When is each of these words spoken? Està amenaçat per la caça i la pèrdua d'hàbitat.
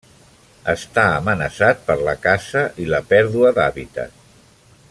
Està 0.71 1.03
amenaçat 1.17 1.85
per 1.91 1.97
la 2.09 2.17
caça 2.25 2.65
i 2.85 2.91
la 2.95 3.05
pèrdua 3.15 3.53
d'hàbitat. 3.59 4.21